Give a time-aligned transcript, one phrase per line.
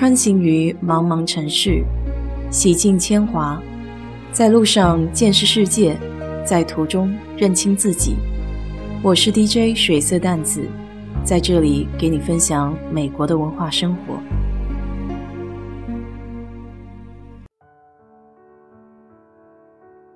[0.00, 1.84] 穿行于茫茫城市，
[2.50, 3.62] 洗尽铅华，
[4.32, 5.94] 在路上见识世界，
[6.42, 8.16] 在途中认清自己。
[9.02, 10.66] 我是 DJ 水色淡子，
[11.22, 14.18] 在这里给你分享美国的文化生活。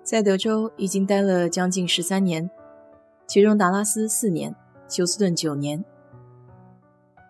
[0.02, 2.50] 在德州已经待了将近十三年，
[3.26, 4.54] 其中达拉斯四年，
[4.88, 5.84] 休斯顿九年。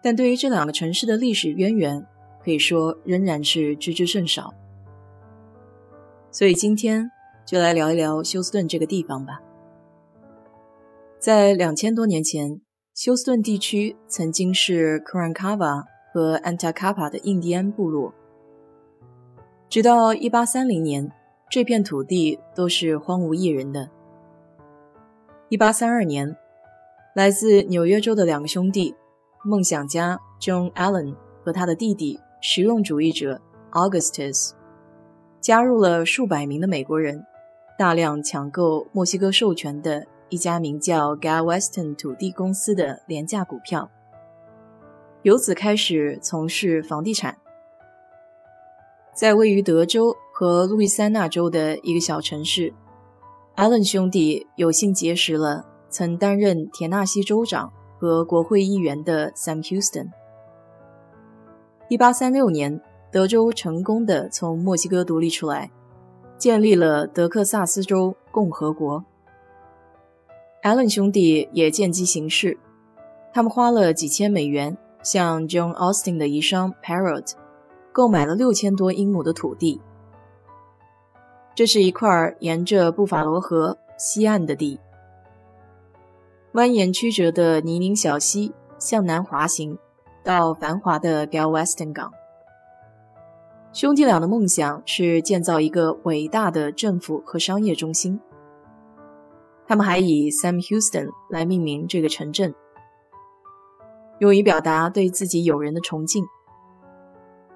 [0.00, 2.07] 但对于这两个城市的历史渊源，
[2.44, 4.53] 可以说仍然是知之甚少，
[6.30, 7.11] 所以今天
[7.46, 9.40] 就来聊一聊休斯顿这个地方吧。
[11.18, 12.61] 在两千多年前，
[12.94, 18.12] 休斯顿地区曾经是 k a r a n k a v a 和 Antakapa 的印第安部落，
[19.70, 21.11] 直到一八三零年，
[21.48, 23.89] 这片土地都是荒无一人的。
[25.48, 26.36] 一八三二年，
[27.14, 28.95] 来自纽约州的两个兄弟，
[29.45, 32.20] 梦想家 John Allen 和他的弟弟。
[32.47, 33.41] 实用主义者
[33.72, 34.50] Augustus
[35.41, 37.25] 加入了数百名的美国人，
[37.78, 43.91] 大量抢购墨西哥授权的一家名叫 Galveston 土地公司的廉价股票，
[45.23, 47.39] 由此开始从事房地产。
[49.14, 52.75] 在位于德州和路易斯安那州的一个小城市
[53.56, 60.11] ，Allen 兄弟有幸结识了曾担任田纳西州长和国会议员的 Sam Houston。
[61.89, 62.81] 一八三六年，
[63.13, 65.71] 德州成功的从墨西哥独立出来，
[66.39, 69.05] 建立了德克萨斯州共和国。
[70.63, 72.59] 艾伦兄弟也见机行事，
[73.35, 77.33] 他们花了几千美元，向 John Austin 的遗孀 Parrot
[77.93, 79.83] 购买了六千多英亩的土地。
[81.55, 84.81] 这是一块沿着布法罗河西岸的地，
[86.55, 89.79] 蜿蜒曲折的泥泞小溪向南滑行。
[90.25, 92.11] 到繁华的 Galveston 港，
[93.75, 98.18] 兄弟俩的梦想是建造一个伟大的政府和商业中心。
[99.67, 102.55] 他们还以 Sam Houston 来命名这个城镇，
[104.18, 106.24] 用以表达对自己友人的崇敬。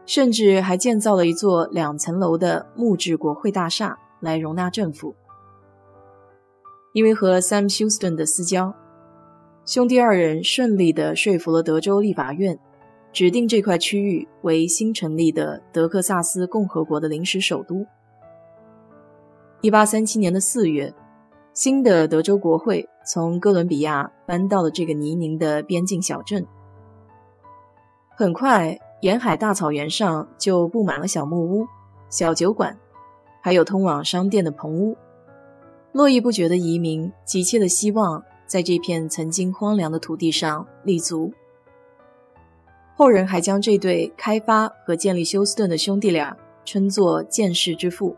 [0.04, 5.14] 甚至还建造了一座两层楼的木质国会大厦来容纳政府。
[6.94, 8.74] 因为和 Sam Houston 的私交。
[9.68, 12.58] 兄弟二人顺利地说服了德州立法院，
[13.12, 17.84] 指定这块区域为新成立的德克萨斯共和国的临时首都。
[19.60, 20.94] 一八三七年的四月，
[21.52, 26.46] 新的德州国会从哥伦比亚搬到了这个泥泞的边境小镇。
[28.16, 31.66] 很快，沿海大草原上就布满了小木屋、
[32.08, 32.74] 小酒馆，
[33.42, 34.96] 还有通往商店的棚屋。
[35.92, 38.24] 络绎不绝的移民急切的希望。
[38.48, 41.34] 在这片曾经荒凉的土地上立足，
[42.96, 48.16] 后人还将这对开发和建立休斯顿的兄弟俩称作“建世之父”。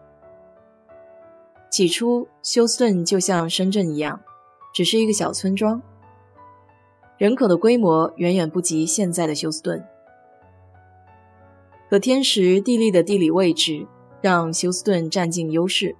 [1.68, 4.20] 起初，休斯顿就像深圳一样，
[4.72, 5.82] 只是一个小村庄，
[7.18, 9.84] 人口的规模远远不及现在的休斯顿。
[11.88, 13.84] 可天时地利的地理位置
[14.20, 15.96] 让休斯顿占尽优势，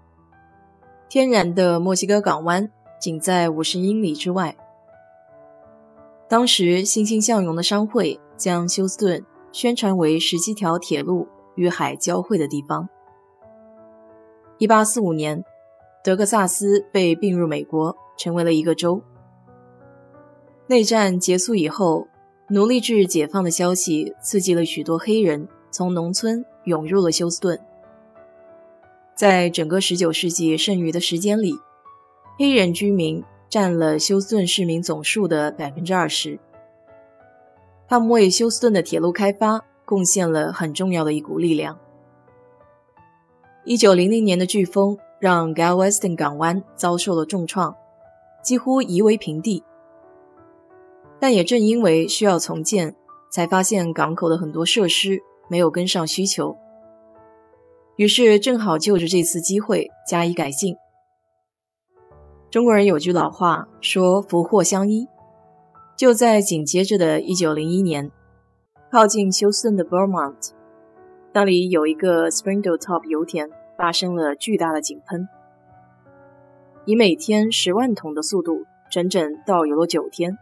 [1.08, 2.70] 天然的墨西哥港湾。
[3.00, 4.54] 仅在五十英里之外。
[6.28, 12.88] 当时欣欣向荣的商会将休斯顿宣传为十七条铁路与海交汇的地方。
[14.58, 15.42] 一八四五年，
[16.04, 19.02] 德克萨斯被并入美国，成为了一个州。
[20.68, 22.06] 内战结束以后，
[22.50, 27.58] 奴隶制解放的消息刺激了许多黑人从农村涌入了休斯顿。
[29.16, 31.54] 在整个十九世纪剩余的时间里。
[32.40, 36.40] 黑人居民占了休斯顿市民总数的百分之二十，
[37.86, 41.78] 他们为休斯顿的铁路开发贡献了很重要的一股力量。
[43.66, 47.76] 一九零零年的飓风让 Galveston 港湾遭受了重创，
[48.42, 49.62] 几乎夷为平地。
[51.18, 52.96] 但也正因为需要重建，
[53.30, 55.20] 才发现港口的很多设施
[55.50, 56.56] 没有跟上需求，
[57.96, 60.74] 于是正好就着这次机会加以改进。
[62.50, 65.06] 中国人有句老话说“福祸相依”，
[65.96, 68.10] 就在紧接着的1901年，
[68.90, 70.50] 靠近休斯顿的 Vermont，
[71.32, 73.48] 那里有一个 Springdale Top 油田
[73.78, 75.28] 发生了巨大的井喷，
[76.86, 80.36] 以每天十万桶的速度，整整倒油了九天。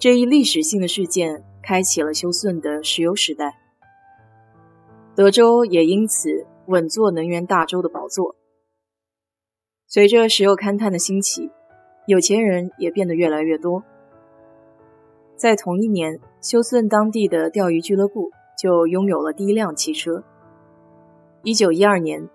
[0.00, 3.60] 这一历史性的事件开启了休斯顿的石油时代，
[5.14, 8.34] 德州也因此稳坐能源大州的宝座。
[9.86, 11.50] 随着石油勘探的兴起，
[12.06, 13.84] 有钱人也变得越来越多。
[15.36, 20.24] 在同一年，休斯顿当地的钓鱼俱乐部就拥有了第一辆汽车。
[21.42, 22.28] 一九一二年，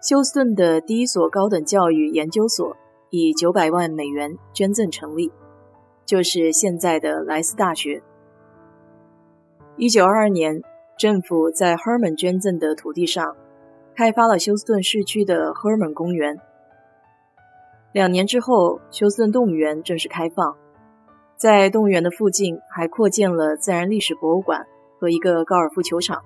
[0.00, 2.76] 休斯顿的第一所高等教育研究所
[3.10, 5.32] 以九百万美元捐赠成立，
[6.06, 8.02] 就是现在的莱斯大学。
[9.76, 10.62] 一九二二年，
[10.96, 13.36] 政府在 Herman 捐赠的土地上
[13.96, 16.40] 开发了休斯顿市区的 Herman 公园。
[17.94, 20.56] 两年之后，休斯顿动物园正式开放，
[21.36, 24.66] 在动物园的附近还扩建了自然历史博物馆
[24.98, 26.20] 和一个高尔夫球场。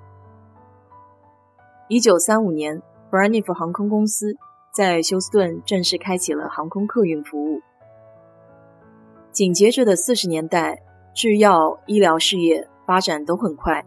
[1.89, 2.81] 一九三五年
[3.11, 4.35] b r a n i f 航空公司
[4.75, 7.61] 在休斯顿正式开启了航空客运服务。
[9.31, 10.83] 紧接着的四十年代，
[11.15, 12.67] 制药、医疗事业。
[12.87, 13.85] 发展都很快，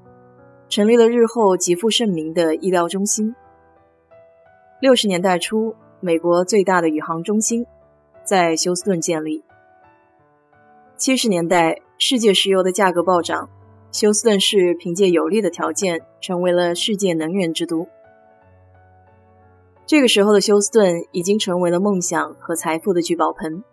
[0.69, 3.35] 成立了日后极负盛名的医疗中心。
[4.79, 7.65] 六十年代初，美国最大的宇航中心
[8.23, 9.43] 在休斯顿建立。
[10.97, 13.49] 七十年代，世界石油的价格暴涨，
[13.91, 17.87] 休斯顿市凭借有利的条件，成为了世界能源之都。
[19.85, 23.63] 这个时候的休斯顿已经成为了梦想和财富的聚宝盆。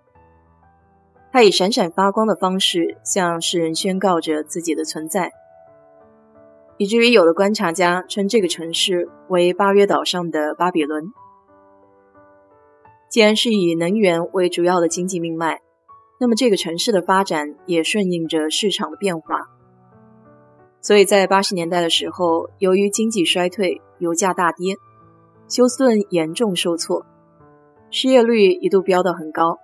[1.30, 5.32] 它以闪闪发光的方式向世人宣告着自己的存在，
[6.76, 11.12] 以至于有的观察家称这个城市为巴约岛上的巴比伦。
[13.08, 15.60] 既然是以能源为主要的经济命脉，
[16.20, 19.49] 那么这个城市的发展也顺应着市场的变化。
[20.81, 24.76] 所以在八十年代的时候，由于经济衰退、油价大跌，
[25.49, 27.05] 休斯顿严重受挫，
[27.90, 29.58] 失业率一度飙到很高。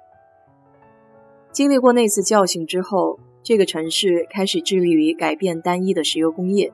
[1.52, 6.72] 经历过那次教训之后，这个城市开始致力于改变单一的石油工业，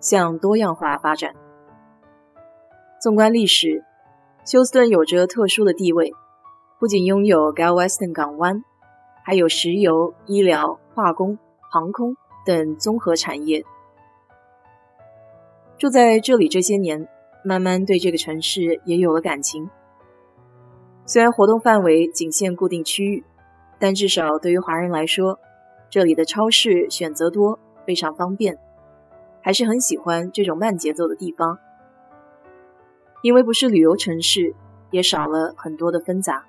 [0.00, 1.34] 向多样化发展。
[3.02, 3.84] 纵观历史，
[4.44, 6.12] 休斯顿有着特殊的地位，
[6.78, 8.62] 不仅拥有 Galveston 港湾，
[9.24, 11.38] 还有石油、医疗、化工、
[11.70, 13.64] 航空等综合产业。
[15.78, 17.08] 住在这里这些年，
[17.44, 19.68] 慢慢对这个城市也有了感情。
[21.06, 23.24] 虽然活动范围仅限固定区域。
[23.76, 25.38] 但至少对于华人来说，
[25.90, 28.56] 这里的超市选择多，非常方便，
[29.42, 31.58] 还是很喜欢这种慢节奏的地方。
[33.24, 34.54] 因为不是旅游城市，
[34.90, 36.44] 也少了很多的纷杂。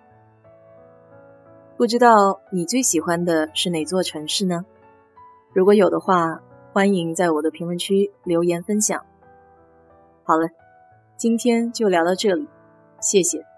[1.77, 4.65] 不知道你最喜欢的是哪座城市呢？
[5.53, 6.41] 如果有的话，
[6.73, 9.05] 欢迎在我的评论区留言分享。
[10.25, 10.49] 好了，
[11.15, 12.45] 今天就聊到这里，
[12.99, 13.54] 谢谢。